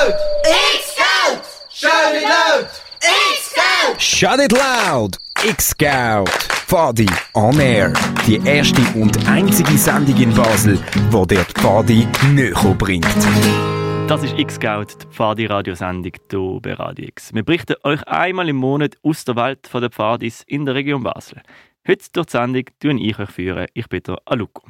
[0.00, 0.14] loud!
[0.44, 1.42] X-Scout!
[1.70, 2.66] Shout it loud!
[3.02, 4.00] X-Scout!
[4.00, 5.16] Shut it loud!
[5.44, 6.28] X-Scout!
[6.66, 7.92] Pfadi on Air.
[8.26, 10.78] Die erste und einzige Sendung in Basel,
[11.10, 13.06] wo dir die Pfadi näher bringt.
[14.08, 17.34] Das ist X-Scout, die Pfadi-Radiosendung hier bei Radio X.
[17.34, 21.42] Wir berichten euch einmal im Monat aus der Welt der Pfadis in der Region Basel.
[21.86, 23.30] Heute durch die Sendung führe ich euch.
[23.30, 23.66] Führen.
[23.74, 24.62] Ich bin der Aluko.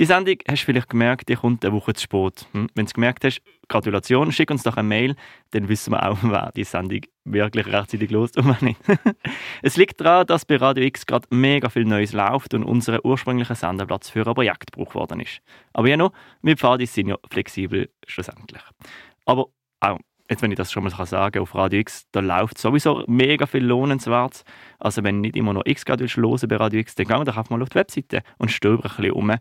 [0.00, 2.46] Die Sendung hast du vielleicht gemerkt, die kommt eine Woche zu spät.
[2.52, 2.70] Hm?
[2.74, 5.14] Wenn du es gemerkt hast, Gratulation, schick uns doch eine Mail,
[5.50, 8.80] dann wissen wir auch, wer die Sendung wirklich rechtzeitig los und wer nicht.
[9.62, 13.54] es liegt daran, dass bei Radio X gerade mega viel Neues läuft und unser ursprünglicher
[13.54, 15.42] Sendeplatz für ein Projekt gebraucht worden ist.
[15.74, 18.62] Aber ja noch, wir Pfadis sind ja flexibel schlussendlich.
[19.26, 19.48] Aber
[19.80, 19.98] auch
[20.30, 23.46] jetzt wenn ich das schon mal sagen kann, auf Radio X, da läuft sowieso mega
[23.46, 24.44] viel lohnenswert.
[24.78, 27.50] Also wenn nicht immer noch X hören willst bei Radio X, dann geh doch einfach
[27.50, 29.34] mal auf die Webseite und stöber ein bisschen um.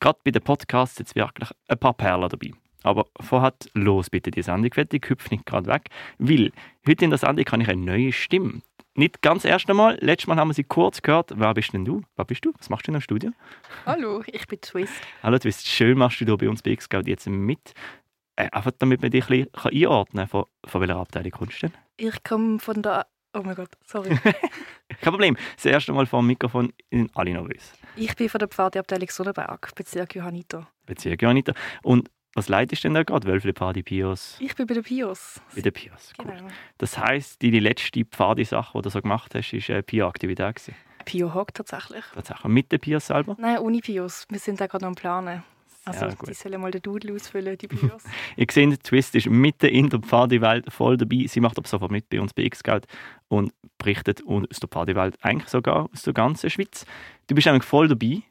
[0.00, 2.52] Gerade bei den Podcasts jetzt wirklich ein paar Perlen dabei.
[2.82, 6.52] Aber vorher los bitte die Sendung fertig, hüpf nicht gerade weg, weil
[6.86, 8.62] heute in der Sendung kann ich eine neue Stimme.
[8.94, 11.32] Nicht ganz erst einmal, letztes Mal haben wir sie kurz gehört.
[11.36, 12.02] Wer bist denn du?
[12.16, 12.52] Wer bist du?
[12.56, 13.30] Was machst du in im Studio?
[13.84, 14.94] Hallo, ich bin Twist.
[15.22, 17.74] Hallo Twist, schön machst du hier bei uns bei X jetzt mit.
[18.36, 20.28] Äh, einfach damit man dich ein bisschen einordnen kann.
[20.28, 21.76] Von, von welcher Abteilung kommst du denn?
[21.96, 23.06] Ich komme von der...
[23.34, 24.16] Oh mein Gott, sorry.
[25.00, 25.36] Kein Problem.
[25.56, 27.72] Das erste Mal vor dem Mikrofon in alle nervös.
[27.98, 30.68] Ich bin von der Pfadiabteilung Sonnenberg, Bezirk Johanniter.
[30.84, 31.54] Bezirk Johanniter.
[31.82, 33.26] Und was leitest du denn da gerade?
[33.26, 34.36] Wölfle Pfadi Pios?
[34.38, 35.40] Ich bin bei der Pios.
[35.54, 36.26] Bei der Pios, gut.
[36.26, 36.48] Genau.
[36.76, 40.74] Das heisst, deine letzte Pfadi-Sache, die du so gemacht hast, war eine Pio-Aktivität?
[41.06, 42.04] Pio-Hock tatsächlich.
[42.14, 42.44] Tatsächlich.
[42.52, 43.34] Mit der Pios selber?
[43.38, 44.26] Nein, ohne Pios.
[44.28, 45.42] Wir sind da gerade am Planen.
[45.86, 48.02] Also, die sollen mal den Doodle ausfüllen, die Bios.
[48.36, 51.26] ich sehe, Twist ist mitten in der Pfadi-Welt voll dabei.
[51.28, 52.86] Sie macht aber sofort mit bei uns bei X-Geld
[53.28, 56.84] und berichtet aus der Pfadi-Welt, eigentlich sogar aus der ganzen Schweiz.
[57.28, 58.22] Du bist eigentlich voll dabei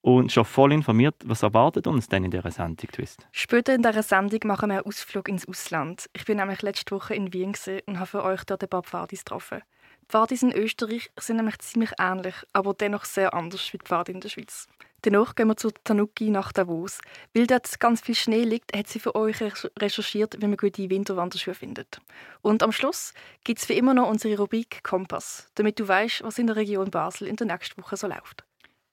[0.00, 1.16] und schon voll informiert.
[1.24, 3.26] Was erwartet uns denn in dieser Sendung, Twist?
[3.32, 6.08] Später in dieser Sendung machen wir einen Ausflug ins Ausland.
[6.12, 7.54] Ich bin nämlich letzte Woche in Wien
[7.86, 9.62] und habe für euch dort ein paar Pfadis getroffen.
[10.08, 14.20] Pfadis in Österreich sind nämlich ziemlich ähnlich, aber dennoch sehr anders wie die Pfadi in
[14.20, 14.66] der Schweiz.
[15.02, 17.00] Danach gehen wir zu Tanuki nach Davos.
[17.34, 19.36] Weil dort ganz viel Schnee liegt, hat sie für euch
[19.78, 22.00] recherchiert, wie man gute Winterwanderschuhe findet.
[22.40, 23.12] Und am Schluss
[23.44, 26.90] gibt es wie immer noch unsere Rubrik Kompass, damit du weißt, was in der Region
[26.90, 28.44] Basel in der nächsten Woche so läuft.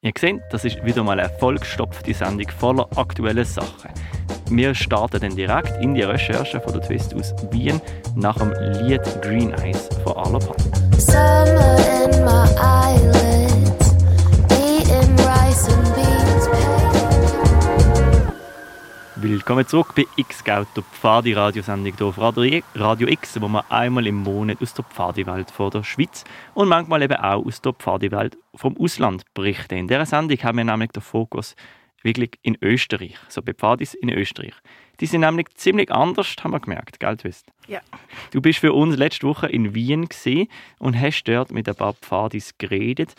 [0.02, 3.90] Ihr seht, das ist wieder mal eine vollgestopfte Sendung voller aktueller Sachen.
[4.50, 7.82] Wir starten dann direkt in die Recherche von der Twist aus Wien
[8.16, 8.52] nach dem
[8.84, 10.40] Lied Green Eyes von Arlo
[19.46, 24.62] Willkommen zurück bei X-Scout, der Pfadi-Radiosendung hier auf Radio X, wo wir einmal im Monat
[24.62, 26.24] aus der Pfadi-Welt von der Schweiz
[26.54, 29.78] und manchmal eben auch aus der Pfadi-Welt vom Ausland berichten.
[29.78, 31.56] In dieser Sendung haben wir nämlich den Fokus
[32.06, 34.54] wirklich in Österreich, so bei Pfadis in Österreich.
[35.02, 37.48] Die sind nämlich ziemlich anders, haben wir gemerkt, gell, Twist?
[37.68, 37.82] Ja.
[38.32, 40.08] Du bist für uns letzte Woche in Wien
[40.80, 43.14] und hast dort mit ein paar Pfadis geredet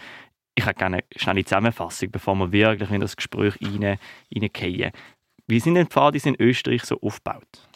[0.57, 3.99] ich habe gerne eine schnelle Zusammenfassung, bevor wir wirklich in das Gespräch rein,
[4.35, 4.91] reingehen.
[5.47, 7.69] Wie sind denn Pfadi in Österreich so aufgebaut?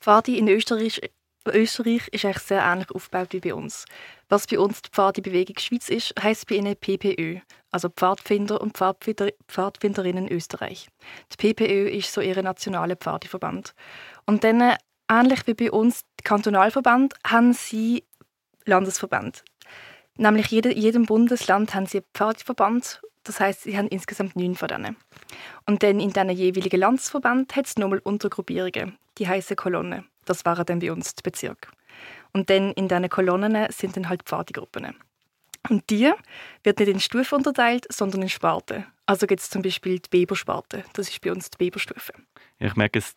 [0.00, 1.00] Pfadi in Österreich,
[1.46, 3.84] Österreich ist eigentlich sehr ähnlich aufgebaut wie bei uns.
[4.28, 7.40] Was bei uns die Pfadi-Bewegung Schweiz ist, heisst bei ihnen PPÖ,
[7.70, 10.88] also Pfadfinder und Pfadfinder, Pfadfinderinnen Österreich.
[11.32, 13.74] Die PPÖ ist so ihr nationaler Pfadiverband.
[14.26, 14.76] Und dann,
[15.10, 18.04] ähnlich wie bei uns Kantonalverband, haben sie
[18.64, 19.44] Landesverband.
[20.16, 23.02] Nämlich jede, jedem Bundesland haben sie Pfadverband.
[23.24, 24.96] Das heißt, sie haben insgesamt neun von denen.
[25.66, 28.96] Und dann in diesen jeweiligen Landsverband hat es nochmal Untergruppierungen.
[29.18, 30.04] Die heißen Kolonne.
[30.24, 31.68] Das waren dann bei uns die Bezirke.
[32.32, 34.94] Und dann in diesen Kolonnen sind dann halt Pfadigruppen.
[35.68, 36.12] Und die
[36.62, 38.86] wird nicht in Stufen unterteilt, sondern in Sparten.
[39.06, 40.84] Also gibt es zum Beispiel die Bebersparte.
[40.92, 42.12] Das ist bei uns die Beberstufe.
[42.58, 43.14] Ich merke, es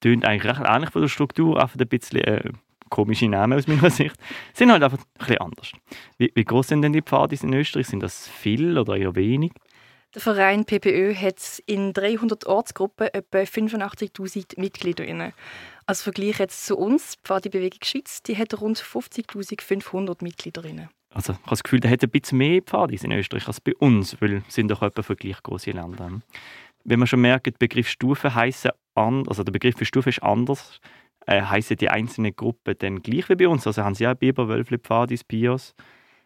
[0.00, 2.50] tönt eigentlich recht ähnlich von der Struktur, einfach ein bisschen äh,
[2.90, 4.16] komische Namen aus meiner Sicht,
[4.52, 5.72] sind halt einfach ein bisschen anders.
[6.18, 7.86] Wie, wie groß sind denn die Pfadis in Österreich?
[7.86, 9.52] Sind das viel oder eher wenig?
[10.14, 15.04] Der Verein PPÖ hat in 300 Ortsgruppen etwa 85.000 Mitglieder.
[15.86, 20.64] Als Vergleich jetzt zu uns, die Pfadi-Bewegung Schweiz, die hat rund 50.500 Mitglieder.
[20.64, 20.90] Inne.
[21.14, 23.74] Also ich habe das Gefühl, da hat ein bisschen mehr Pfadis in Österreich als bei
[23.76, 26.20] uns, weil es sind doch etwa für gleich große Länder.
[26.84, 30.80] Wenn man schon merkt, der Begriff Stufe heißen also der Begriff für Stufe ist anders
[31.26, 33.66] äh, heißen die einzelnen Gruppen dann gleich wie bei uns?
[33.66, 35.74] Also haben sie auch Biber, Wölfli, Pfadis, Pios?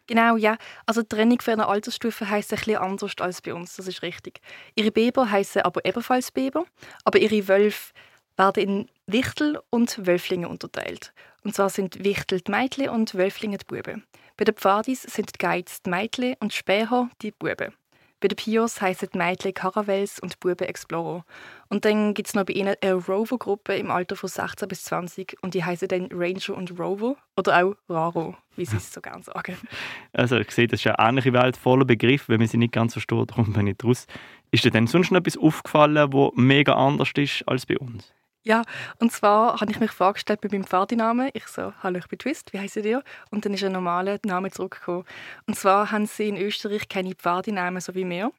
[0.07, 0.57] Genau, ja.
[0.85, 4.01] Also die Trennung für eine Altersstufe heisst ein bisschen anders als bei uns, das ist
[4.01, 4.41] richtig.
[4.75, 6.65] Ihre Biber heißen aber ebenfalls Biber,
[7.03, 7.93] aber ihre Wölfe
[8.37, 11.13] werden in Wichtel und Wölflinge unterteilt.
[11.43, 14.03] Und zwar sind Wichtel die Mädchen und Wölflinge die Buben.
[14.37, 17.73] Bei den Pfadis sind die Geiz die Mädchen und Späher die Buben.
[18.21, 21.25] Bei den Pios heissen die Mädchen Caravels und Buben Explorer.
[21.69, 25.37] Und dann gibt es noch bei ihnen eine Rover-Gruppe im Alter von 16 bis 20
[25.41, 29.23] und die heißen dann Ranger und Rover oder auch Raro, wie sie es so gerne
[29.23, 29.57] sagen.
[30.13, 32.93] Also ich sehe, das ist eine ähnliche Welt voller Begriffe, wenn man sie nicht ganz
[32.93, 34.05] versteht, darum bin ich draus.
[34.51, 38.13] Ist dir denn sonst noch etwas aufgefallen, was mega anders ist als bei uns?
[38.43, 38.63] Ja,
[38.99, 41.29] und zwar habe ich mich vorgestellt bei meinem Vaternamen.
[41.33, 43.03] Ich so, hallo, ich bin Twist, wie heißt ihr?
[43.29, 45.05] Und dann ist ein normaler Name zurückgekommen.
[45.45, 48.31] Und zwar haben sie in Österreich keine Pfadinamen so wie wir.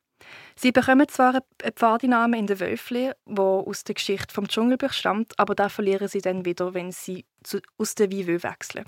[0.56, 5.38] Sie bekommen zwar einen Pfadinamen in der Wölfli, wo aus der Geschichte vom Dschungelbuch stammt,
[5.38, 7.24] aber da verlieren sie dann wieder, wenn sie
[7.78, 8.86] aus der Wivö wechseln.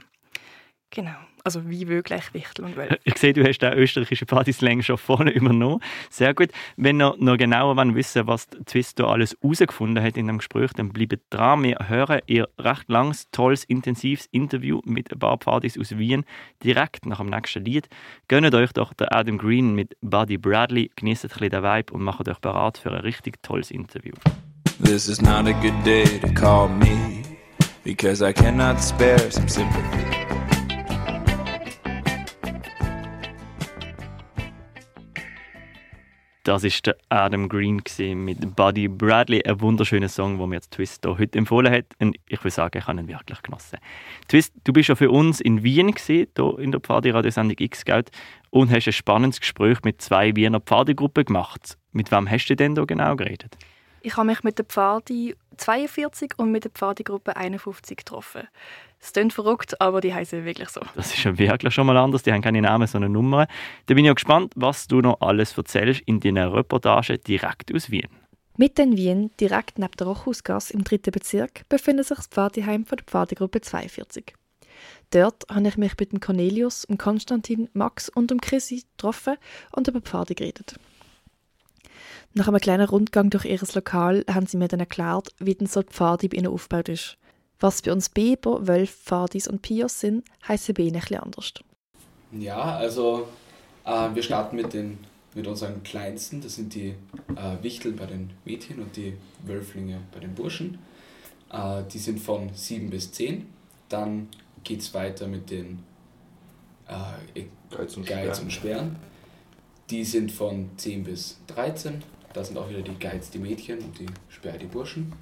[0.94, 1.16] Genau.
[1.42, 2.98] Also wie wirklich Wichtel und Wölfe.
[3.04, 5.80] Ich sehe, du hast den österreichischen Partyslang schon vorne übernommen.
[6.08, 6.50] Sehr gut.
[6.76, 10.90] Wenn ihr noch genauer wissen was Twist da alles herausgefunden hat in dem Gespräch, dann
[10.90, 11.62] bleibt dran.
[11.64, 16.24] Wir hören ihr recht langes, tolles, intensives Interview mit ein paar Partys aus Wien
[16.62, 17.88] direkt nach dem nächsten Lied.
[18.28, 22.02] Gönnt euch doch den Adam Green mit Buddy Bradley, genießt ein bisschen den Vibe und
[22.02, 24.14] macht euch bereit für ein richtig tolles Interview.
[24.82, 27.22] This is not a good day to call me
[27.84, 30.23] because I cannot spare some sympathy.
[36.44, 37.82] Das ist der Adam Green
[38.16, 41.86] mit Buddy Bradley, ein wunderschöner Song, den mir jetzt Twist hier heute empfohlen hat.
[42.00, 43.78] Und ich würde sagen, ich habe ihn wirklich genossen.
[44.28, 48.10] Twist, du bist ja für uns in Wien gesehen, hier in der Pfadi-Radiosendung X-Geld
[48.50, 51.78] und hast ein spannendes Gespräch mit zwei Wiener Pfadi-Gruppen gemacht.
[51.92, 53.56] Mit wem hast du denn da genau geredet?
[54.04, 58.42] Ich habe mich mit der Pfadi 42 und mit der Pfadi-Gruppe 51 getroffen.
[59.00, 60.82] Es klingt verrückt, aber die heißen wirklich so.
[60.94, 62.22] Das ist ja wirklich schon mal anders.
[62.22, 63.46] Die haben keine Namen, sondern Nummern.
[63.86, 67.90] Da bin ich auch gespannt, was du noch alles erzählst in deiner Reportage direkt aus
[67.90, 68.08] Wien.
[68.58, 72.96] Mitten in Wien, direkt neben der Rochhausgasse im dritten Bezirk, befindet sich das Pfadiheim von
[72.96, 74.34] der Pfadigruppe 42.
[75.12, 79.38] Dort habe ich mich mit dem Cornelius, dem Konstantin, Max und dem Chrissy getroffen
[79.72, 80.78] und über Pfade geredet.
[82.32, 85.82] Nach einem kleinen Rundgang durch ihr Lokal haben sie mir dann erklärt, wie denn so
[85.82, 87.16] die Pfade bei ihnen aufgebaut ist.
[87.60, 91.52] Was bei uns Biber, Wölf, Pfadis und Pios sind, heißen bei ihnen etwas anders.
[92.32, 93.28] Ja, also
[93.84, 94.98] äh, wir starten mit, den,
[95.34, 96.40] mit unseren Kleinsten.
[96.40, 96.94] Das sind die
[97.36, 99.16] äh, Wichtel bei den Mädchen und die
[99.46, 100.78] Wölflinge bei den Burschen.
[101.50, 103.46] Äh, die sind von 7 bis 10.
[103.88, 104.28] Dann
[104.64, 105.84] geht es weiter mit den
[106.88, 108.96] äh, Geiz und, Geiz und Sperren.
[109.90, 112.02] Die sind von 10 bis 13
[112.34, 115.12] da sind auch wieder die Guides die Mädchen und die Sperr die Burschen.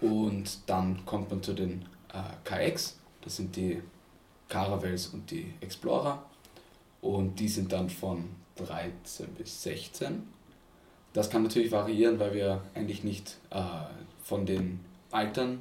[0.00, 3.82] Und dann kommt man zu den äh, KX, das sind die
[4.48, 6.22] Caravels und die Explorer.
[7.00, 10.22] Und die sind dann von 13 bis 16.
[11.14, 13.62] Das kann natürlich variieren, weil wir eigentlich nicht äh,
[14.22, 14.80] von den
[15.10, 15.60] Altern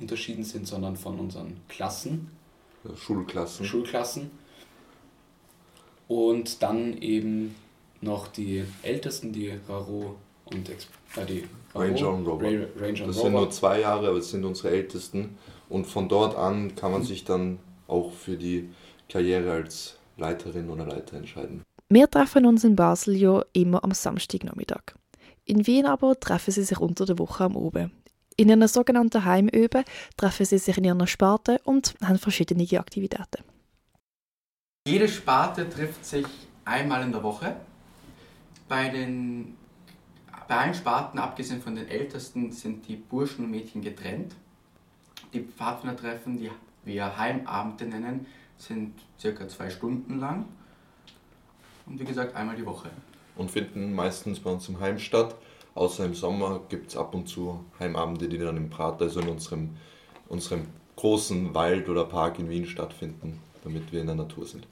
[0.00, 2.32] unterschieden sind, sondern von unseren Klassen.
[2.96, 3.64] Schulklassen.
[3.66, 4.30] Schulklassen.
[6.08, 7.54] Und dann eben
[8.00, 10.86] noch die ältesten, die Raro und Ex
[11.16, 11.44] äh, die
[11.74, 12.52] Raro, Ranger und Robert.
[12.52, 13.16] Ra Ranger und das Robert.
[13.16, 15.36] sind nur zwei Jahre, aber es sind unsere ältesten.
[15.68, 17.58] Und von dort an kann man sich dann
[17.88, 18.68] auch für die
[19.08, 21.62] Karriere als Leiterin oder Leiter entscheiden.
[21.88, 24.94] Wir treffen uns in Basel ja immer am Samstagnachmittag.
[25.44, 27.92] In Wien aber treffen sie sich unter der Woche am Oben.
[28.36, 29.84] In einer sogenannten Heimöbe
[30.16, 33.55] treffen sie sich in ihrer Sparte und haben verschiedene Aktivitäten.
[34.86, 36.24] Jede Sparte trifft sich
[36.64, 37.56] einmal in der Woche
[38.68, 39.56] bei den
[40.46, 44.36] bei allen Sparten, abgesehen von den Ältesten, sind die Burschen und Mädchen getrennt.
[45.32, 46.52] Die Pfadfindertreffen, die
[46.84, 48.26] wir Heimabende nennen,
[48.58, 50.44] sind circa zwei Stunden lang.
[51.86, 52.88] Und wie gesagt, einmal die Woche.
[53.34, 55.34] Und finden meistens bei uns im Heim statt.
[55.74, 59.30] Außer im Sommer gibt es ab und zu Heimabende, die dann im Prater, also in
[59.30, 59.70] unserem,
[60.28, 64.68] unserem großen Wald oder Park in Wien stattfinden, damit wir in der Natur sind.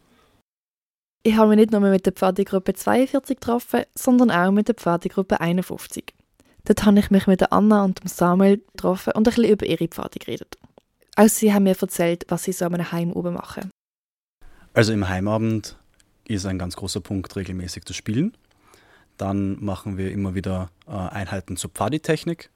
[1.26, 5.40] Ich habe mich nicht nur mit der Pfadigruppe 42 getroffen, sondern auch mit der Pfadigruppe
[5.40, 6.12] 51.
[6.66, 9.88] Dort habe ich mich mit der Anna und Samuel getroffen und ein bisschen über ihre
[9.88, 10.58] Pfade geredet.
[11.16, 13.70] Auch sie haben mir erzählt, was sie so an einem Heim oben machen.
[14.74, 15.78] Also im Heimabend
[16.28, 18.36] ist ein ganz großer Punkt, regelmäßig zu spielen.
[19.16, 22.50] Dann machen wir immer wieder äh, Einheiten zur Pfaditechnik,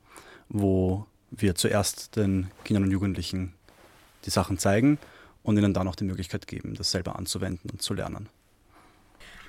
[0.51, 3.55] wo wir zuerst den Kindern und Jugendlichen
[4.27, 4.99] die Sachen zeigen
[5.43, 8.29] und ihnen dann auch die Möglichkeit geben, das selber anzuwenden und zu lernen.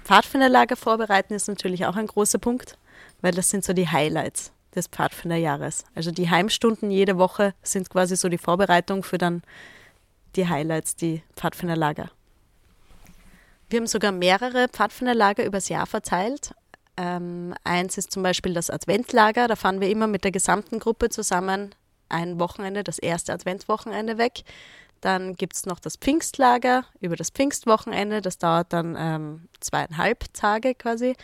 [0.10, 2.80] Pfadfinderlager vorbereiten ist natürlich auch ein großer Punkt,
[3.22, 5.84] weil das sind so die Highlights des Pfadfinderjahres.
[5.94, 9.44] Also die Heimstunden jede Woche sind quasi so die Vorbereitung für dann
[10.36, 12.10] die Highlights, die Pfadfinderlager.
[13.70, 16.56] Wir haben sogar mehrere Pfadfinderlager übers Jahr verteilt.
[16.98, 19.48] Ähm, eins ist zum Beispiel das Adventlager.
[19.48, 21.76] Da fahren wir immer mit der gesamten Gruppe zusammen
[22.10, 24.42] ein Wochenende, das erste Adventswochenende weg.
[25.02, 28.22] Dann gibt es noch das Pfingstlager über das Pfingstwochenende.
[28.22, 31.16] Das dauert dann ähm, zweieinhalb Tage quasi.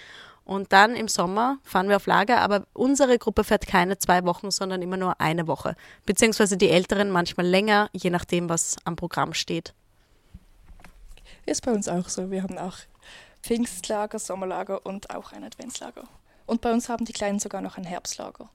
[0.46, 4.51] Und dann im Sommer fahren wir auf Lager, aber unsere Gruppe fährt keine zwei Wochen,
[4.51, 5.75] sondern immer nur eine Woche.
[6.05, 9.74] Beziehungsweise die Älteren manchmal länger, je nachdem, was am Programm steht.
[11.48, 12.29] Ist bei uns auch so.
[12.29, 12.77] Wir haben auch
[13.41, 16.03] Pfingstlager, Sommerlager und auch ein Adventslager.
[16.46, 18.50] Und bei uns haben die Kleinen sogar noch ein Herbstlager.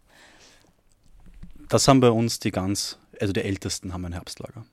[1.68, 4.64] Das haben bei uns die ganz, also die Ältesten haben ein Herbstlager.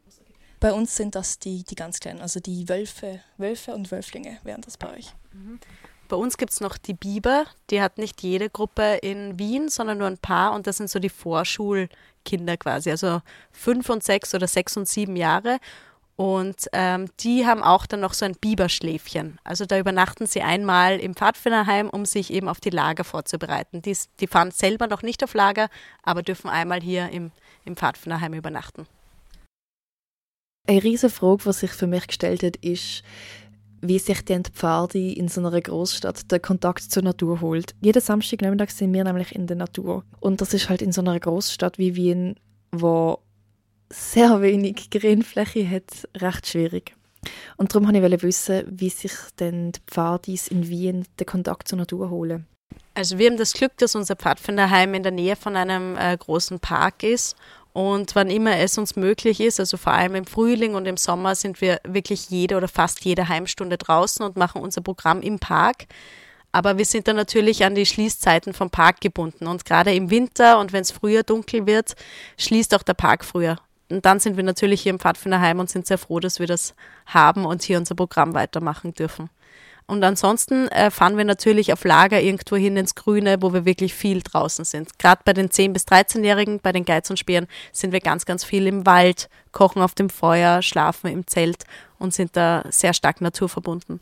[0.59, 4.61] Bei uns sind das die, die ganz Kleinen, also die Wölfe, Wölfe und Wölflinge wären
[4.61, 5.13] das bei euch.
[5.33, 5.59] Mhm.
[6.07, 9.97] Bei uns gibt es noch die Biber, die hat nicht jede Gruppe in Wien, sondern
[9.97, 13.21] nur ein paar und das sind so die Vorschulkinder quasi, also
[13.51, 15.59] fünf und sechs oder sechs und sieben Jahre.
[16.15, 19.39] Und ähm, die haben auch dann noch so ein Biberschläfchen.
[19.43, 23.83] Also da übernachten sie einmal im Pfadfinderheim, um sich eben auf die Lager vorzubereiten.
[23.83, 25.69] Die, die fahren selber noch nicht auf Lager,
[26.01, 27.31] aber dürfen einmal hier im,
[27.65, 28.87] im Pfadfinderheim übernachten.
[30.69, 33.01] Eine riesige Frage, die sich für mich gestellt hat, ist,
[33.79, 37.73] wie sich die Pfadi in so einer Großstadt den Kontakt zur Natur holt.
[37.79, 40.03] Jeden Samstag Nachmittag sind wir nämlich in der Natur.
[40.19, 42.35] Und das ist halt in so einer Großstadt wie Wien,
[42.73, 43.19] wo
[43.89, 46.93] sehr wenig Grünfläche hat, recht schwierig.
[47.55, 51.77] Und darum wollte ich wissen, wie sich denn die Pfadis in Wien den Kontakt zur
[51.77, 52.45] Natur holen.
[52.93, 56.59] Also wir haben das Glück, dass unser Pfadfinderheim in der Nähe von einem äh, großen
[56.59, 57.35] Park ist
[57.77, 61.35] und wann immer es uns möglich ist, also vor allem im Frühling und im Sommer,
[61.35, 65.85] sind wir wirklich jede oder fast jede Heimstunde draußen und machen unser Programm im Park.
[66.51, 69.45] Aber wir sind dann natürlich an die Schließzeiten vom Park gebunden.
[69.45, 71.93] Und gerade im Winter und wenn es früher dunkel wird,
[72.39, 73.57] schließt auch der Park früher
[73.89, 76.73] und dann sind wir natürlich hier im Pfadfinderheim und sind sehr froh, dass wir das
[77.05, 79.29] haben und hier unser Programm weitermachen dürfen.
[79.87, 83.93] Und ansonsten äh, fahren wir natürlich auf Lager irgendwo hin ins Grüne, wo wir wirklich
[83.93, 84.99] viel draußen sind.
[84.99, 88.43] Gerade bei den 10- bis 13-Jährigen, bei den Geiz und Speeren, sind wir ganz, ganz
[88.43, 91.63] viel im Wald, kochen auf dem Feuer, schlafen im Zelt
[91.99, 94.01] und sind da sehr stark naturverbunden.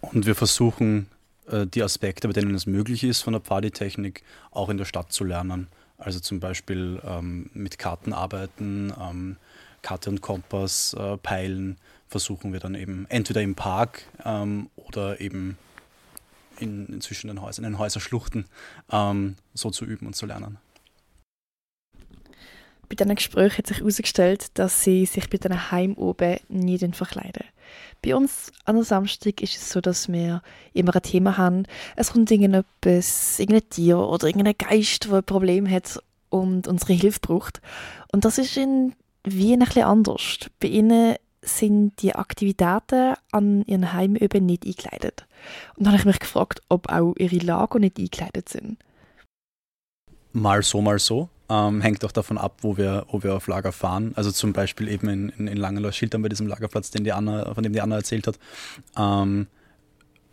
[0.00, 1.08] Und wir versuchen,
[1.50, 5.12] äh, die Aspekte, bei denen es möglich ist, von der Pfaditechnik auch in der Stadt
[5.12, 5.68] zu lernen.
[5.98, 9.36] Also zum Beispiel ähm, mit Karten arbeiten, ähm,
[9.82, 11.76] Karte und Kompass äh, peilen,
[12.08, 15.58] versuchen wir dann eben entweder im Park ähm, oder eben
[16.58, 18.46] in, in zwischen den Häusern, in den Häuserschluchten
[18.90, 20.58] ähm, so zu üben und zu lernen.
[22.88, 27.44] Bei diesem Gespräch hat sich herausgestellt, dass sie sich bei diesen Heim oben nie verkleiden.
[28.02, 30.42] Bei uns an der Samstag ist es so, dass wir
[30.74, 31.64] immer ein Thema haben.
[31.96, 37.20] Es kommt irgendetwas, irgendein Tier oder irgendein Geist, der ein Problem hat und unsere Hilfe
[37.20, 37.62] braucht.
[38.12, 38.94] Und das ist in
[39.24, 40.50] Wien ein bisschen anders.
[40.60, 45.26] Bei ihnen sind die Aktivitäten an ihren Heimöben nicht eingekleidet.
[45.76, 48.78] Und dann habe ich mich gefragt, ob auch ihre Lager nicht eingekleidet sind.
[50.32, 51.28] Mal so, mal so.
[51.48, 54.12] Ähm, hängt auch davon ab, wo wir, wo wir auf Lager fahren.
[54.16, 57.62] Also zum Beispiel eben in, in, in Langenloh-Schildern bei diesem Lagerplatz, den die Anna, von
[57.62, 58.38] dem die Anna erzählt hat,
[58.96, 59.46] ähm,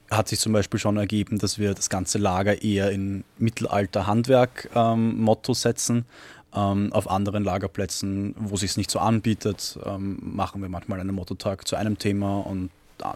[0.09, 5.55] hat sich zum Beispiel schon ergeben, dass wir das ganze Lager eher in Mittelalter-Handwerk-Motto ähm,
[5.55, 6.05] setzen.
[6.53, 11.15] Ähm, auf anderen Lagerplätzen, wo sich es nicht so anbietet, ähm, machen wir manchmal einen
[11.15, 12.69] Mottotag zu einem Thema und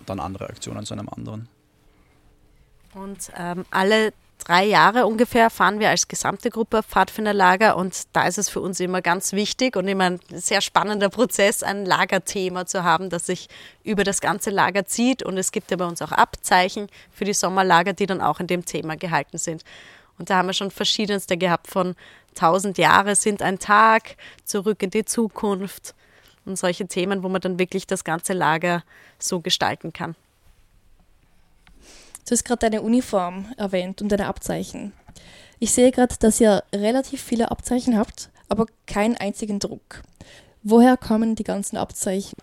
[0.06, 1.50] dann andere Aktionen zu einem anderen.
[2.94, 8.38] Und ähm, alle drei Jahre ungefähr fahren wir als gesamte Gruppe Pfadfinderlager und da ist
[8.38, 12.84] es für uns immer ganz wichtig und immer ein sehr spannender Prozess, ein Lagerthema zu
[12.84, 13.48] haben, das sich
[13.84, 17.34] über das ganze Lager zieht und es gibt ja bei uns auch Abzeichen für die
[17.34, 19.64] Sommerlager, die dann auch in dem Thema gehalten sind.
[20.18, 21.96] Und da haben wir schon verschiedenste gehabt von
[22.36, 25.96] 1000 Jahre sind ein Tag, zurück in die Zukunft
[26.46, 28.84] und solche Themen, wo man dann wirklich das ganze Lager
[29.20, 30.16] so gestalten kann.
[32.28, 34.94] Du hast gerade deine Uniform erwähnt und deine Abzeichen.
[35.60, 40.02] Ich sehe gerade, dass ihr relativ viele Abzeichen habt, aber keinen einzigen Druck.
[40.64, 42.38] Woher kommen die ganzen Abzeichen?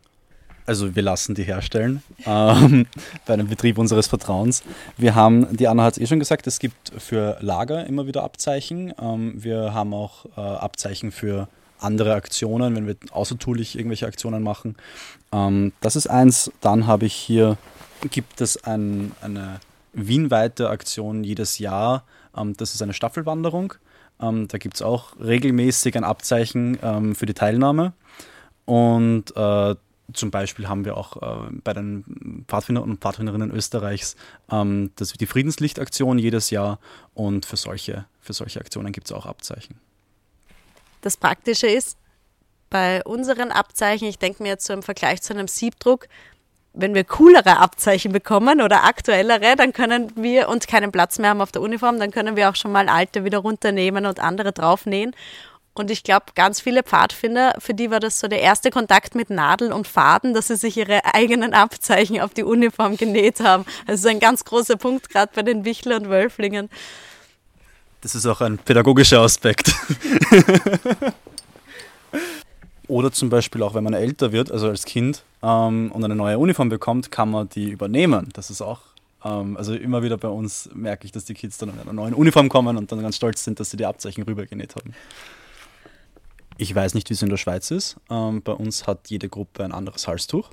[0.64, 2.86] Also wir lassen die herstellen ähm,
[3.26, 4.62] bei einem Betrieb unseres Vertrauens.
[4.96, 8.22] Wir haben, die Anna hat es eh schon gesagt, es gibt für Lager immer wieder
[8.22, 8.94] Abzeichen.
[9.00, 11.48] Ähm, wir haben auch äh, Abzeichen für
[11.80, 14.76] andere Aktionen, wenn wir außertulich irgendwelche Aktionen machen.
[15.32, 16.52] Ähm, das ist eins.
[16.60, 17.56] Dann habe ich hier,
[18.10, 19.60] gibt es ein, eine
[19.92, 22.04] wienweite Aktion jedes Jahr.
[22.36, 23.74] Ähm, das ist eine Staffelwanderung.
[24.20, 27.92] Ähm, da gibt es auch regelmäßig ein Abzeichen ähm, für die Teilnahme.
[28.64, 29.74] Und äh,
[30.12, 34.16] zum Beispiel haben wir auch äh, bei den Pfadfindern und Pfadfinderinnen Österreichs
[34.50, 36.78] ähm, das, die Friedenslichtaktion jedes Jahr
[37.14, 39.76] und für solche, für solche Aktionen gibt es auch Abzeichen.
[41.00, 41.98] Das Praktische ist,
[42.70, 46.08] bei unseren Abzeichen, ich denke mir jetzt so im Vergleich zu einem Siebdruck,
[46.74, 51.42] wenn wir coolere Abzeichen bekommen oder aktuellere, dann können wir und keinen Platz mehr haben
[51.42, 55.14] auf der Uniform, dann können wir auch schon mal alte wieder runternehmen und andere draufnähen.
[55.74, 59.30] Und ich glaube, ganz viele Pfadfinder, für die war das so der erste Kontakt mit
[59.30, 63.64] Nadel und Faden, dass sie sich ihre eigenen Abzeichen auf die Uniform genäht haben.
[63.86, 66.68] Also ein ganz großer Punkt, gerade bei den Wichler und Wölflingen.
[68.02, 69.74] Das ist auch ein pädagogischer Aspekt.
[72.88, 76.38] Oder zum Beispiel auch, wenn man älter wird, also als Kind, ähm, und eine neue
[76.38, 78.28] Uniform bekommt, kann man die übernehmen.
[78.34, 78.80] Das ist auch,
[79.24, 82.12] ähm, also immer wieder bei uns merke ich, dass die Kids dann in einer neuen
[82.12, 84.92] Uniform kommen und dann ganz stolz sind, dass sie die Abzeichen rübergenäht haben.
[86.58, 87.96] Ich weiß nicht, wie es in der Schweiz ist.
[88.10, 90.50] Ähm, bei uns hat jede Gruppe ein anderes Halstuch.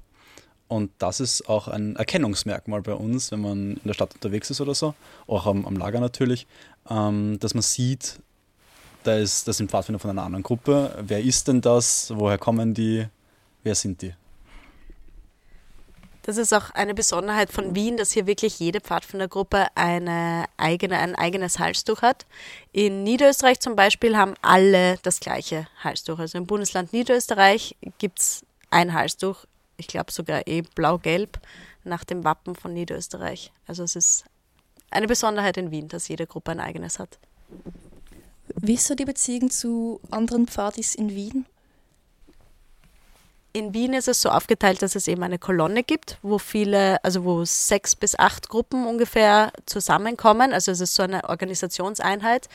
[0.67, 4.61] Und das ist auch ein Erkennungsmerkmal bei uns, wenn man in der Stadt unterwegs ist
[4.61, 4.93] oder so,
[5.25, 6.45] auch am, am Lager natürlich,
[6.89, 8.19] ähm, dass man sieht,
[9.03, 10.95] da, ist, das sind Pfadfinder von einer anderen Gruppe.
[11.01, 12.13] Wer ist denn das?
[12.15, 13.07] Woher kommen die?
[13.63, 14.13] Wer sind die?
[16.29, 21.15] Das ist auch eine Besonderheit von Wien, dass hier wirklich jede Pfadfindergruppe eine eigene, ein
[21.15, 22.27] eigenes Halstuch hat.
[22.71, 26.19] In Niederösterreich zum Beispiel haben alle das gleiche Halstuch.
[26.19, 29.45] Also im Bundesland Niederösterreich gibt es ein Halstuch,
[29.77, 31.39] ich glaube sogar eh blau-gelb,
[31.83, 33.51] nach dem Wappen von Niederösterreich.
[33.65, 34.25] Also es ist
[34.91, 37.17] eine Besonderheit in Wien, dass jede Gruppe ein eigenes hat.
[38.55, 41.47] Wie ist so die Beziehung zu anderen Pfadis in Wien?
[43.51, 47.23] In Wien ist es so aufgeteilt, dass es eben eine Kolonne gibt, wo viele, also
[47.23, 50.53] wo sechs bis acht Gruppen ungefähr zusammenkommen.
[50.53, 52.47] Also es ist so eine Organisationseinheit.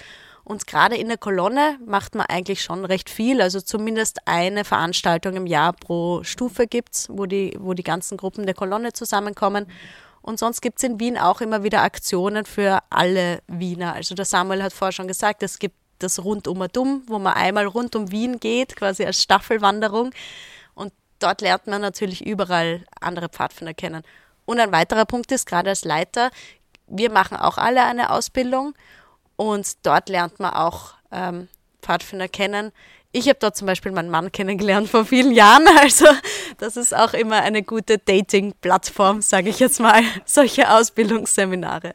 [0.44, 3.40] Und gerade in der Kolonne macht man eigentlich schon recht viel.
[3.40, 8.16] Also zumindest eine Veranstaltung im Jahr pro Stufe gibt es, wo die, wo die ganzen
[8.16, 9.66] Gruppen der Kolonne zusammenkommen.
[10.22, 13.94] Und sonst gibt es in Wien auch immer wieder Aktionen für alle Wiener.
[13.94, 16.58] Also der Samuel hat vorher schon gesagt, es gibt das Rundum
[17.06, 20.12] wo man einmal rund um Wien geht, quasi als Staffelwanderung.
[21.18, 24.02] Dort lernt man natürlich überall andere Pfadfinder kennen.
[24.44, 26.30] Und ein weiterer Punkt ist, gerade als Leiter,
[26.87, 28.75] wir machen auch alle eine Ausbildung
[29.37, 31.49] und dort lernt man auch ähm,
[31.83, 32.73] Pfadfinder kennen.
[33.12, 35.66] Ich habe dort zum Beispiel meinen Mann kennengelernt vor vielen Jahren.
[35.80, 36.06] Also
[36.59, 41.94] das ist auch immer eine gute Dating-Plattform, sage ich jetzt mal, solche Ausbildungsseminare.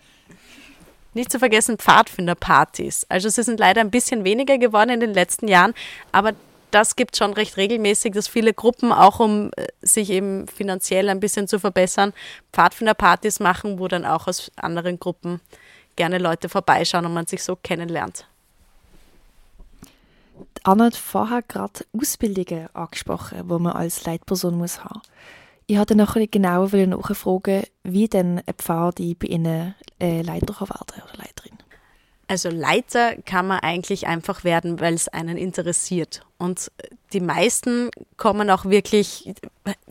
[1.13, 3.05] Nicht zu vergessen Pfadfinderpartys.
[3.09, 5.73] Also sie sind leider ein bisschen weniger geworden in den letzten Jahren,
[6.11, 6.33] aber
[6.71, 11.19] das gibt schon recht regelmäßig, dass viele Gruppen auch um äh, sich eben finanziell ein
[11.19, 12.13] bisschen zu verbessern,
[12.53, 15.41] Pfadfinderpartys machen, wo dann auch aus anderen Gruppen
[15.95, 18.25] gerne Leute vorbeischauen und man sich so kennenlernt.
[20.63, 25.01] Anna hat vorher gerade Ausbildungen angesprochen, wo man als Leitperson muss haben.
[25.67, 31.17] Ich wollte noch genauer nachfragen, wie denn ein Pfadi bei Ihnen äh, Leiter werden oder
[31.17, 31.38] Leiterin.
[32.29, 36.21] Also Leiter kann man eigentlich einfach werden, weil es einen interessiert.
[36.37, 36.71] Und
[37.11, 39.33] die meisten kommen auch wirklich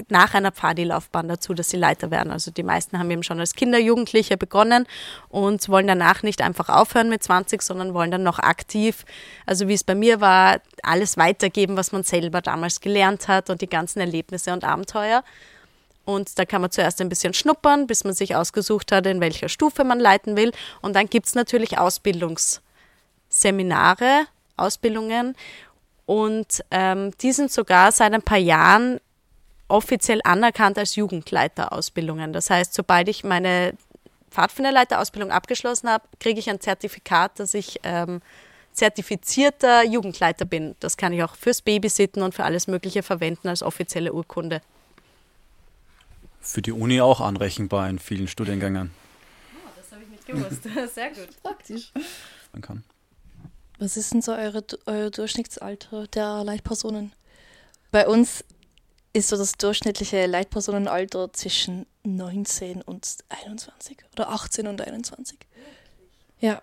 [0.08, 2.30] nach einer Pfadilaufbahn dazu, dass sie Leiter werden.
[2.30, 4.86] Also die meisten haben eben schon als Kinder, Jugendliche begonnen
[5.28, 9.04] und wollen danach nicht einfach aufhören mit 20, sondern wollen dann noch aktiv,
[9.44, 13.62] also wie es bei mir war, alles weitergeben, was man selber damals gelernt hat und
[13.62, 15.24] die ganzen Erlebnisse und Abenteuer.
[16.08, 19.50] Und da kann man zuerst ein bisschen schnuppern, bis man sich ausgesucht hat, in welcher
[19.50, 20.52] Stufe man leiten will.
[20.80, 24.24] Und dann gibt es natürlich Ausbildungsseminare,
[24.56, 25.36] Ausbildungen.
[26.06, 29.00] Und ähm, die sind sogar seit ein paar Jahren
[29.68, 32.32] offiziell anerkannt als Jugendleiterausbildungen.
[32.32, 33.74] Das heißt, sobald ich meine
[34.30, 38.22] Pfadfinderleiterausbildung abgeschlossen habe, kriege ich ein Zertifikat, dass ich ähm,
[38.72, 40.74] zertifizierter Jugendleiter bin.
[40.80, 44.62] Das kann ich auch fürs Babysitten und für alles Mögliche verwenden als offizielle Urkunde
[46.40, 48.90] für die Uni auch anrechenbar in vielen Studiengängen.
[49.54, 50.62] Oh, das habe ich nicht gewusst.
[50.94, 51.42] Sehr gut.
[51.42, 51.92] Praktisch.
[52.52, 52.84] Man kann.
[53.78, 57.12] Was ist denn so eure, euer Durchschnittsalter der Leitpersonen?
[57.92, 58.44] Bei uns
[59.12, 65.38] ist so das durchschnittliche Leitpersonenalter zwischen 19 und 21 oder 18 und 21.
[66.40, 66.62] Ja.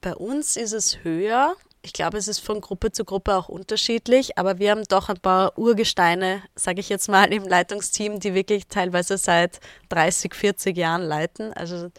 [0.00, 4.38] Bei uns ist es höher, ich glaube, es ist von Gruppe zu Gruppe auch unterschiedlich,
[4.38, 8.68] aber wir haben doch ein paar Urgesteine, sage ich jetzt mal, im Leitungsteam, die wirklich
[8.68, 11.52] teilweise seit 30, 40 Jahren leiten.
[11.52, 11.90] Also,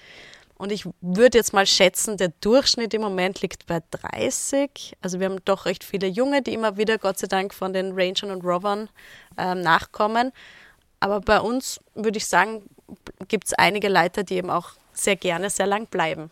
[0.56, 4.96] und ich würde jetzt mal schätzen, der Durchschnitt im Moment liegt bei 30.
[5.02, 7.91] Also wir haben doch recht viele Junge, die immer wieder, Gott sei Dank, von den
[7.91, 8.89] Rangern und Rovern
[9.38, 10.32] äh, nachkommen.
[11.02, 12.63] Aber bei uns würde ich sagen,
[13.28, 16.32] gibt es einige Leiter, die eben auch sehr gerne sehr lang bleiben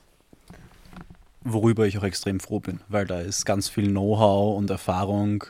[1.44, 5.44] worüber ich auch extrem froh bin, weil da ist ganz viel Know-how und Erfahrung,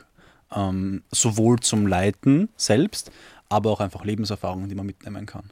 [0.54, 3.10] ähm, sowohl zum Leiten selbst,
[3.48, 5.50] aber auch einfach Lebenserfahrungen, die man mitnehmen kann.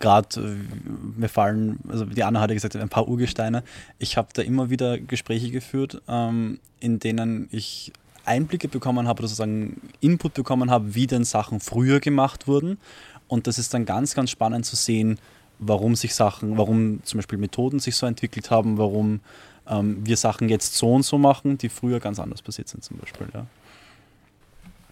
[0.00, 3.64] Gerade, äh, mir fallen, also die Anna hat ja gesagt, ein paar Urgesteine.
[3.98, 7.92] Ich habe da immer wieder Gespräche geführt, ähm, in denen ich
[8.24, 12.78] Einblicke bekommen habe oder sozusagen Input bekommen habe, wie denn Sachen früher gemacht wurden.
[13.26, 15.18] Und das ist dann ganz, ganz spannend zu sehen,
[15.58, 19.20] warum sich Sachen, warum zum Beispiel Methoden sich so entwickelt haben, warum
[19.68, 22.98] ähm, wir Sachen jetzt so und so machen, die früher ganz anders passiert sind zum
[22.98, 23.28] Beispiel.
[23.32, 23.46] Ja.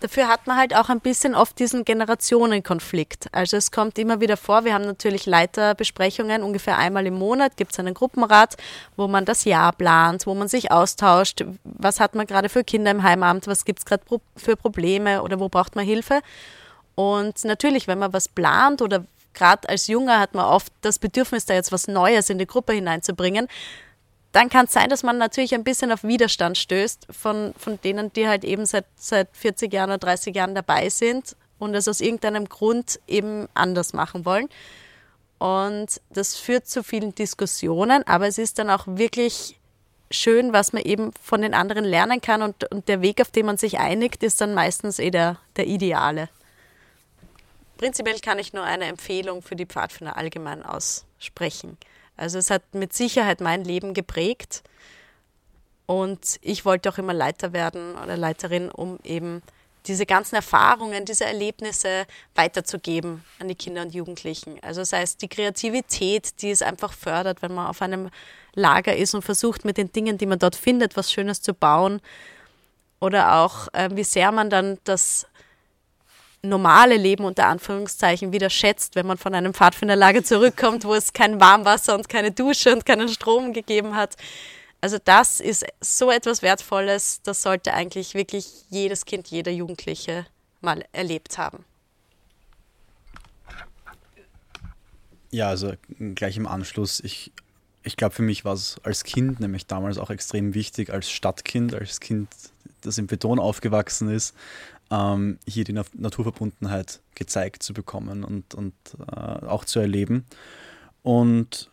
[0.01, 3.29] Dafür hat man halt auch ein bisschen oft diesen Generationenkonflikt.
[3.33, 7.73] Also es kommt immer wieder vor, wir haben natürlich Leiterbesprechungen, ungefähr einmal im Monat gibt
[7.73, 8.59] es einen Gruppenrat,
[8.97, 12.91] wo man das Jahr plant, wo man sich austauscht, was hat man gerade für Kinder
[12.91, 14.03] im Heimamt, was gibt es gerade
[14.37, 16.21] für Probleme oder wo braucht man Hilfe.
[16.95, 19.05] Und natürlich, wenn man was plant oder
[19.37, 22.73] gerade als Junger hat man oft das Bedürfnis, da jetzt was Neues in die Gruppe
[22.73, 23.47] hineinzubringen,
[24.33, 28.13] dann kann es sein, dass man natürlich ein bisschen auf Widerstand stößt von, von denen,
[28.13, 32.01] die halt eben seit, seit 40 Jahren oder 30 Jahren dabei sind und es aus
[32.01, 34.49] irgendeinem Grund eben anders machen wollen.
[35.39, 39.59] Und das führt zu vielen Diskussionen, aber es ist dann auch wirklich
[40.11, 43.47] schön, was man eben von den anderen lernen kann und, und der Weg, auf den
[43.47, 46.29] man sich einigt, ist dann meistens eh der, der ideale.
[47.77, 51.77] Prinzipiell kann ich nur eine Empfehlung für die Pfadfinder allgemein aussprechen.
[52.17, 54.63] Also es hat mit Sicherheit mein Leben geprägt
[55.85, 59.43] und ich wollte auch immer Leiter werden oder Leiterin, um eben
[59.87, 64.59] diese ganzen Erfahrungen, diese Erlebnisse weiterzugeben an die Kinder und Jugendlichen.
[64.63, 68.11] Also sei es die Kreativität, die es einfach fördert, wenn man auf einem
[68.55, 72.01] Lager ist und versucht mit den Dingen, die man dort findet, was Schönes zu bauen.
[72.99, 75.27] Oder auch, äh, wie sehr man dann das
[76.49, 81.41] normale Leben unter Anführungszeichen wieder schätzt, wenn man von einem Pfadfinderlager zurückkommt, wo es kein
[81.41, 84.17] Warmwasser und keine Dusche und keinen Strom gegeben hat.
[84.81, 90.27] Also das ist so etwas Wertvolles, das sollte eigentlich wirklich jedes Kind, jeder Jugendliche
[90.61, 91.65] mal erlebt haben.
[95.31, 95.73] Ja, also
[96.15, 97.33] gleich im Anschluss, ich,
[97.83, 101.75] ich glaube, für mich war es als Kind nämlich damals auch extrem wichtig, als Stadtkind,
[101.75, 102.29] als Kind,
[102.83, 104.35] das im Beton aufgewachsen ist,
[104.91, 108.75] ähm, hier die Naturverbundenheit gezeigt zu bekommen und, und
[109.11, 110.27] äh, auch zu erleben.
[111.03, 111.71] Und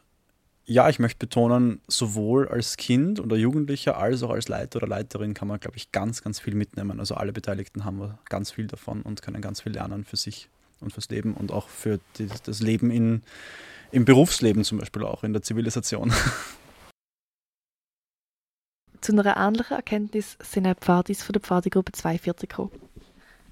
[0.65, 5.33] ja, ich möchte betonen, sowohl als Kind oder Jugendlicher als auch als Leiter oder Leiterin
[5.33, 6.99] kann man, glaube ich, ganz, ganz viel mitnehmen.
[6.99, 10.49] Also alle Beteiligten haben ganz viel davon und können ganz viel lernen für sich
[10.79, 13.23] und fürs Leben und auch für die, das Leben in,
[13.91, 16.13] im Berufsleben zum Beispiel auch, in der Zivilisation.
[19.01, 22.71] Zu einer ähnlichen Erkenntnis sind auch Pfadis von der Pfadigruppe 42 gekommen.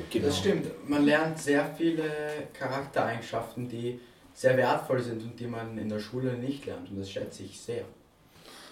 [0.10, 0.26] Genau.
[0.26, 0.68] Das stimmt.
[0.88, 2.10] Man lernt sehr viele
[2.54, 4.00] Charaktereigenschaften, die
[4.34, 6.90] sehr wertvoll sind und die man in der Schule nicht lernt.
[6.90, 7.84] Und das schätze ich sehr.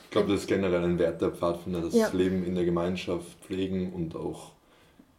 [0.06, 2.10] Ich glaube, das ist generell ein Wert der Pfadfinder, das ja.
[2.14, 4.54] Leben in der Gemeinschaft pflegen und auch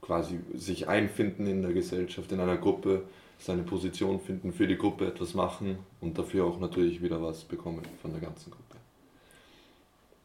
[0.00, 3.04] quasi sich einfinden in der Gesellschaft, in einer Gruppe,
[3.38, 7.82] seine Position finden, für die Gruppe etwas machen und dafür auch natürlich wieder was bekommen
[8.02, 8.64] von der ganzen Gruppe.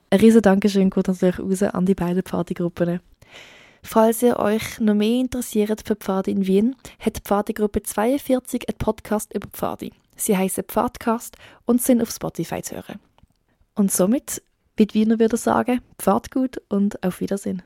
[0.09, 2.99] Ein riesen Dankeschön geht natürlich raus an die beiden Pfadigruppen.
[3.85, 9.31] Falls ihr euch noch mehr interessiert für Pfade in Wien, hat Pfadegruppe 42 einen Podcast
[9.31, 9.91] über Pfade.
[10.15, 12.99] Sie heißen Pfadcast und sind auf Spotify zu hören.
[13.75, 14.41] Und somit,
[14.79, 17.61] die Wiener würde sagen, Pfad gut und auf Wiedersehen.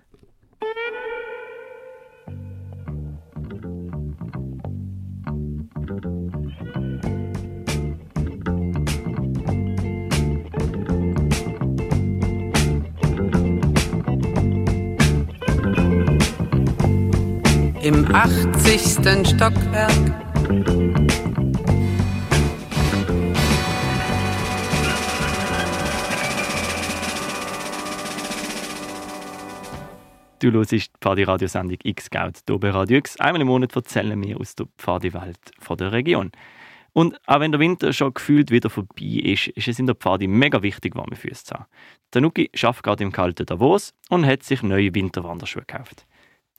[17.89, 19.27] Im 80.
[19.27, 19.91] Stockwerk.
[30.37, 33.19] Du hörst die Pfadi-Radiosendung X-Scout hier Radio X.
[33.19, 35.39] Einmal im Monat erzählen wir aus der Pfadi-Welt
[35.79, 36.31] der Region.
[36.93, 40.27] Und auch wenn der Winter schon gefühlt wieder vorbei ist, ist es in der Pfadi
[40.27, 41.65] mega wichtig, warme Füße zu haben.
[42.11, 46.05] Tanuki arbeitet gerade im kalten Davos und hat sich neue Winterwanderschuhe gekauft.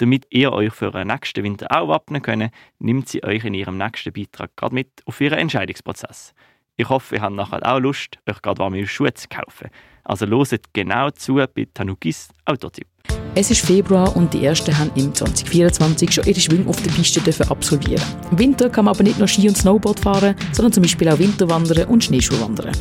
[0.01, 3.77] Damit ihr euch für den nächsten Winter auch wappnen könnt, nimmt sie euch in ihrem
[3.77, 6.33] nächsten Beitrag gerade mit auf ihren Entscheidungsprozess.
[6.79, 9.69] Ich hoffe, ihr habt nachher auch Lust, euch gerade warme Schuhe zu kaufen.
[10.03, 12.87] Also loset genau zu bei Tanukis Autotipp.
[13.35, 17.21] Es ist Februar und die Ersten haben im 2024 schon ihre Schwünge auf der Piste
[17.21, 18.03] dürfen absolvieren.
[18.31, 21.19] Im Winter kann man aber nicht nur Ski und Snowboard fahren, sondern zum Beispiel auch
[21.19, 22.73] Winterwandern und Schneeschuhwandern.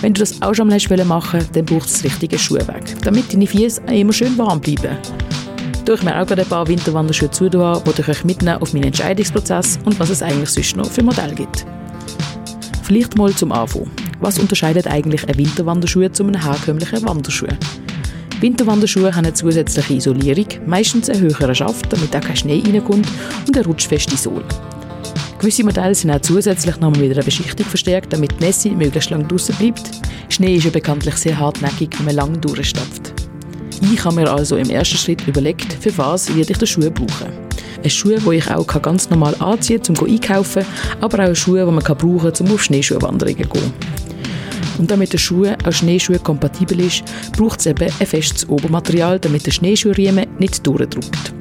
[0.00, 3.32] Wenn du das auch schon mal machen willst, dann brauchst du das richtige Schuhwerk, damit
[3.32, 4.98] deine Füße immer schön warm bleiben.
[5.84, 8.84] Da ich mir auch gerade ein paar Winterwanderschuhe zutun wollte ich euch mitnehmen auf meinen
[8.84, 11.66] Entscheidungsprozess und was es eigentlich sonst noch für Modelle gibt.
[12.82, 13.90] Vielleicht mal zum Anfang.
[14.20, 17.46] Was unterscheidet eigentlich ein Winterwanderschuh zu einem herkömmlichen Wanderschuh?
[18.40, 23.06] Winterwanderschuhe haben eine zusätzliche Isolierung, meistens einen höheren Schaft, damit auch kein Schnee reinkommt
[23.46, 24.44] und eine rutschfeste Sohle.
[25.38, 29.26] Gewisse Modelle sind auch zusätzlich nochmal mit einer Beschichtung verstärkt, damit die Nässe möglichst lang
[29.26, 29.90] draußen bleibt.
[30.28, 33.19] Schnee ist ja bekanntlich sehr hartnäckig, wenn man lange durchstapft.
[33.80, 37.32] Ich habe mir also im ersten Schritt überlegt, für was werde ich den Schuh brauchen.
[37.82, 40.64] Ein Schuh, den ich auch ganz normal anziehen kann, um einkaufen,
[41.00, 43.72] aber auch ein Schuh, den man brauchen kann, um auf Schneeschuhwanderungen zu gehen.
[44.78, 47.02] Und damit der Schuh auch Schneeschuhe kompatibel ist,
[47.36, 51.32] braucht es eben ein festes Obermaterial, damit der Schneeschuhriemen nicht durchdrückt.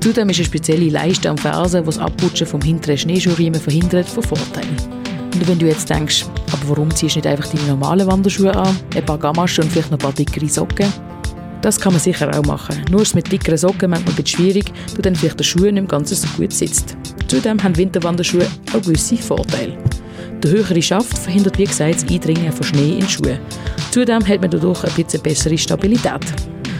[0.00, 4.22] Zudem ist eine spezielle Leiste am Fersen, die das Abrutschen vom hinteren Schneeschuhriemen verhindert, von
[4.22, 4.66] Vorteil.
[5.34, 8.76] Und wenn du jetzt denkst, aber warum ziehst du nicht einfach deine normalen Wanderschuhe an,
[8.94, 10.90] ein paar Gamaschen und vielleicht noch ein paar dickere Socken?
[11.62, 12.76] Das kann man sicher auch machen.
[12.90, 15.88] Nur mit dickeren Socken manchmal ein bisschen schwierig, da dann vielleicht der Schuh nicht im
[15.88, 16.96] Ganzen so gut sitzt.
[17.28, 19.76] Zudem haben Winterwanderschuhe auch gewisse Vorteile.
[20.42, 23.38] Der höhere Schaft verhindert, wie gesagt, das Eindringen von Schnee in die Schuhe.
[23.90, 26.24] Zudem hat man dadurch ein bisschen bessere Stabilität.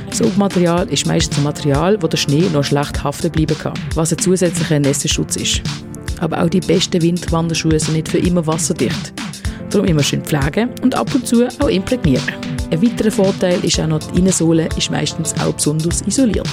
[0.09, 4.13] Das Obermaterial ist meistens ein Material, wo der Schnee noch schlecht haften bleiben kann, was
[4.13, 5.63] ein zusätzlicher Nässeschutz ist.
[6.21, 9.13] Aber auch die besten Winterwanderschuhe sind nicht für immer wasserdicht.
[9.71, 12.60] Darum immer schön pflegen und ab und zu auch imprägnieren.
[12.71, 16.49] Ein weiterer Vorteil ist auch noch, die Innensohle ist meistens auch besonders isoliert.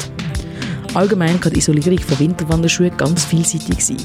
[0.95, 3.97] Allgemein kann die Isolierung von Winterwanderschuhen ganz vielseitig sein.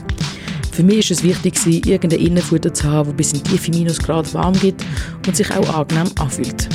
[0.72, 4.52] Für mich ist es wichtig, irgendein Innenfutter zu haben, das bis in tiefe Minusgrad warm
[4.54, 4.76] geht
[5.26, 6.68] und sich auch angenehm anfühlt.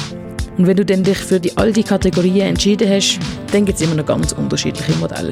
[0.58, 3.20] Und wenn du dann dich für die all die Kategorien entschieden hast,
[3.52, 5.30] dann gibt es immer noch ganz unterschiedliche Modelle.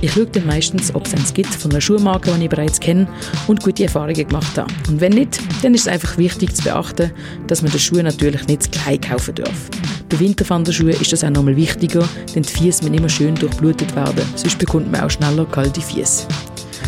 [0.00, 3.08] Ich schaue dann meistens, ob es eins gibt von einer Schuhmarke, die ich bereits kenne
[3.48, 4.72] und gute Erfahrungen gemacht habe.
[4.88, 7.10] Und wenn nicht, dann ist es einfach wichtig zu beachten,
[7.48, 9.70] dass man die Schuhe natürlich nicht zu klein kaufen darf.
[10.08, 14.22] Bei Winterwanderschuhen ist das auch nochmal wichtiger, denn die Füße müssen immer schön durchblutet werden,
[14.36, 16.26] sonst bekommt man auch schneller kalte Füße.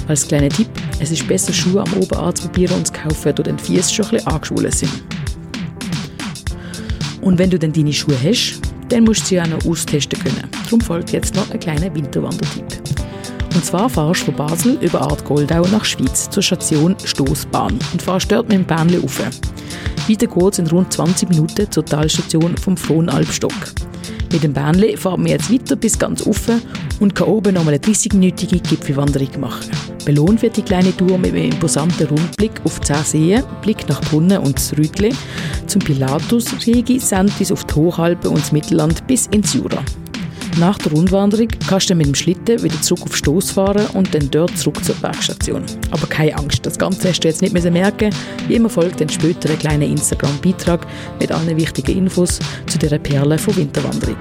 [0.07, 0.69] Als kleiner Tipp,
[1.01, 4.11] es ist besser, Schuhe am Oberarzt probieren und zu kaufen, da die Füße schon ein
[4.13, 5.20] bisschen angeschwollen sind.
[7.21, 10.49] Und wenn du dann deine Schuhe hast, dann musst du sie auch noch austesten können.
[10.65, 12.67] Darum folgt jetzt noch ein kleiner Winterwandertipp.
[13.55, 18.03] Und zwar fahrst du von Basel über Art Goldau nach Schweiz zur Station Stoßbahn und
[18.03, 19.21] fahrst dort mit dem Bähnchen rauf.
[20.09, 23.53] Weiter geht es in rund 20 Minuten zur Talstation vom Frohnalbstock.
[24.33, 26.63] Mit dem Bähnchen fahren wir jetzt weiter bis ganz offen
[27.01, 29.71] und kann oben nochmal eine 30-minütige Gipfelwanderung machen.
[30.05, 34.39] Belohnt wird die kleine Tour mit einem imposanten Rundblick auf 10 Seen, Blick nach Brunnen
[34.39, 35.15] und das Rütli,
[35.67, 39.83] zum Pilatus, Regi, Sentis auf die Hochalpen und das Mittelland bis ins Jura.
[40.59, 44.31] Nach der Rundwanderung kannst du mit dem Schlitten wieder zurück auf Stoß fahren und dann
[44.31, 45.65] dort zurück zur Bergstation.
[45.91, 48.13] Aber keine Angst, das Ganze hast du jetzt nicht merken
[48.49, 50.87] Wie immer folgt dann später ein kleiner Instagram-Beitrag
[51.21, 54.17] mit allen wichtigen Infos zu dieser Perle von Winterwanderung.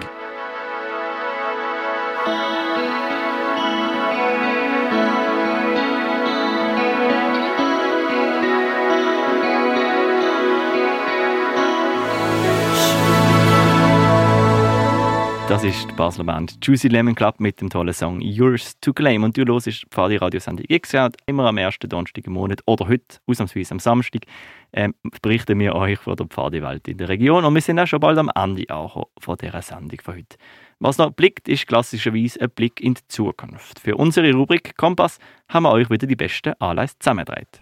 [15.49, 19.23] Das ist die Basler Band Juicy Lemon Club mit dem tollen Song Yours to Claim.
[19.23, 23.71] Und du hörst Pfadi Radiosendung X-Out immer am ersten Donnerstag im Monat oder heute, ausnahmsweise
[23.71, 24.27] am Samstag,
[24.73, 27.45] ähm, berichten wir euch von der Pfadi-Welt in der Region.
[27.45, 30.37] Und wir sind auch schon bald am Ende angekommen von dieser Sendung von heute.
[30.77, 33.79] Was noch blickt, ist klassischerweise ein Blick in die Zukunft.
[33.79, 37.59] Für unsere Rubrik Kompass haben wir euch wieder die besten Anlässe zusammengedreht.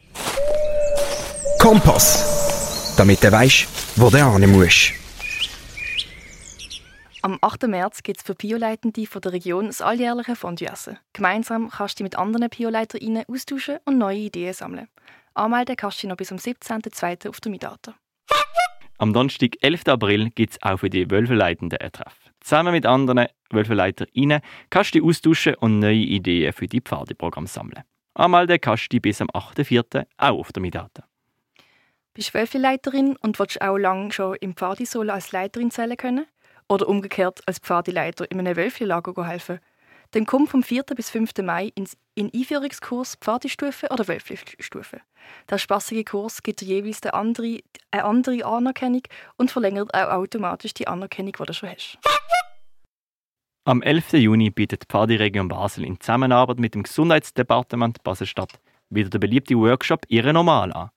[1.58, 5.07] Kompass, damit du weißt, wo du hin musst.
[7.28, 7.68] Am 8.
[7.68, 10.98] März gibt es für Bioleitende von der Region das alljährliche Fondue-Essen.
[11.12, 14.88] Gemeinsam kannst du dich mit anderen BioleiterInnen austauschen und neue Ideen sammeln.
[15.34, 17.28] Anmelden kannst du dich noch bis am 17.02.
[17.28, 17.96] auf der Midata.
[18.98, 19.88] Am Donnerstag, 11.
[19.88, 22.16] April, gibt es auch für die Wölfeleitenden ein Treff.
[22.40, 27.84] Zusammen mit anderen WölfeleiterInnen kannst du dich austauschen und neue Ideen für die Pfadeprogramm sammeln.
[28.14, 30.06] Anmelden kannst du dich bis am 8.04.
[30.16, 31.04] auch auf der Midata.
[32.14, 36.26] Bist du Wölfeleiterin und willst auch lange schon im Pfadisol als Leiterin zählen können?
[36.70, 39.60] Oder umgekehrt als Pfadileiter in einem Wölfli-Lager helfen.
[40.12, 40.84] Dann komm vom 4.
[40.96, 41.32] bis 5.
[41.44, 45.02] Mai ins in Einführungskurs Pfadistufe oder Wölfli-Stufe.
[45.50, 47.60] Der spaßige Kurs gibt dir jeweils eine andere,
[47.92, 49.04] eine andere Anerkennung
[49.38, 51.98] und verlängert auch automatisch die Anerkennung, die du schon hast.
[53.66, 54.14] Am 11.
[54.14, 60.06] Juni bietet die Pfadi-Region Basel in Zusammenarbeit mit dem Gesundheitsdepartement Basel-Stadt wieder der beliebte Workshop
[60.08, 60.90] «Ihre Normal» an.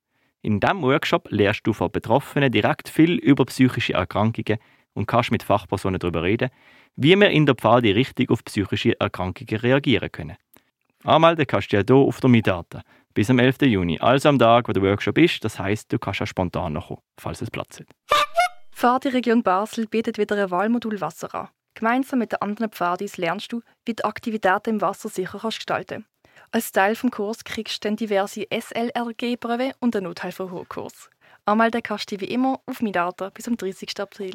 [0.43, 4.59] In diesem Workshop lernst du von Betroffenen direkt viel über psychische Erkrankungen
[4.95, 6.51] und kannst mit Fachpersonen darüber reden,
[6.97, 10.37] wie wir in der Pfade richtig auf psychische Erkrankungen reagieren können.
[11.05, 12.83] Anmelden kannst du ja hier auf der Midata
[13.15, 13.63] bis am 11.
[13.63, 15.45] Juni, also am Tag, wo der Workshop ist.
[15.45, 17.87] Das heißt, du kannst ja spontan noch kommen, falls es Platz hat.
[18.73, 21.49] Pfadi Region Basel bietet wieder ein Wahlmodul Wasser an.
[21.75, 26.07] Gemeinsam mit den anderen Pfadis lernst du, wie du Aktivitäten im Wasser sicher kannst gestalten
[26.51, 31.11] Als Teil des Kurs kriegst du dann diverse SLRG-Briefe und einen Nothelferkurs.
[31.45, 34.01] Anmelden kannst du wie immer auf Midata bis am 30.
[34.01, 34.35] April.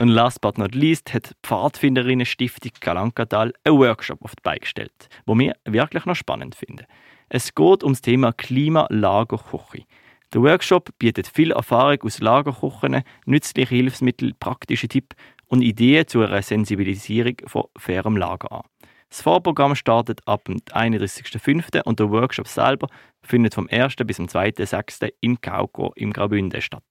[0.00, 5.08] Und last but not least hat die Pfadfinderinnen-Stiftung Kalankatal einen Workshop auf die Beine gestellt,
[5.24, 6.86] wo wir wirklich noch spannend finden.
[7.28, 9.84] Es geht um das Thema Klimalagerkoche.
[10.32, 15.14] Der Workshop bietet viel Erfahrung aus Lagerkochen, nützliche Hilfsmittel, praktische Tipps
[15.46, 18.62] und Ideen zu einer Sensibilisierung von fairem Lager an.
[19.10, 21.82] Das Vorprogramm startet ab dem 31.05.
[21.84, 22.88] und der Workshop selber
[23.22, 23.94] findet vom 1.
[24.04, 25.12] bis zum 2.06.
[25.20, 26.82] in Kauko im Graubünden statt.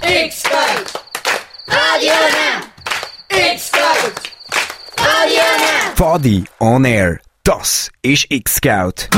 [0.00, 0.98] X-Scout!
[1.66, 2.64] Radio Now!
[3.52, 4.30] X-Scout!
[4.98, 5.94] Radio Now!
[5.96, 7.20] Fadi on Air.
[7.44, 9.10] Das ist X-Scout.